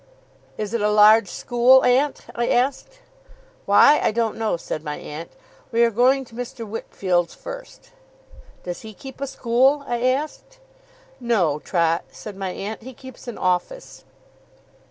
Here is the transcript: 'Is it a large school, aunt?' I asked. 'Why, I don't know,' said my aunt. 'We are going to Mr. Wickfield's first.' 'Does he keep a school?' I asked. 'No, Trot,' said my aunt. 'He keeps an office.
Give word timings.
'Is 0.57 0.73
it 0.73 0.81
a 0.81 0.89
large 0.89 1.27
school, 1.27 1.85
aunt?' 1.85 2.25
I 2.33 2.47
asked. 2.47 3.01
'Why, 3.67 3.99
I 3.99 4.09
don't 4.09 4.35
know,' 4.35 4.57
said 4.57 4.83
my 4.83 4.95
aunt. 4.95 5.29
'We 5.71 5.83
are 5.83 5.91
going 5.91 6.25
to 6.25 6.33
Mr. 6.33 6.65
Wickfield's 6.67 7.35
first.' 7.35 7.91
'Does 8.63 8.81
he 8.81 8.95
keep 8.95 9.21
a 9.21 9.27
school?' 9.27 9.83
I 9.85 10.01
asked. 10.01 10.57
'No, 11.19 11.59
Trot,' 11.59 12.05
said 12.09 12.35
my 12.35 12.49
aunt. 12.49 12.81
'He 12.81 12.95
keeps 12.95 13.27
an 13.27 13.37
office. 13.37 14.03